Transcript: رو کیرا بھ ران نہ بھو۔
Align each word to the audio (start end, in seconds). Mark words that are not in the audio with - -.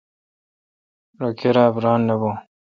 رو 1.19 1.29
کیرا 1.39 1.65
بھ 1.73 1.79
ران 1.83 1.99
نہ 2.07 2.15
بھو۔ 2.19 2.31